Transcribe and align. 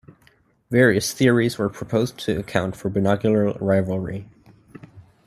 Various 0.71 1.13
theories 1.13 1.59
were 1.59 1.69
proposed 1.69 2.17
to 2.25 2.39
account 2.39 2.75
for 2.75 2.89
binocular 2.89 3.51
rivalry. 3.59 4.27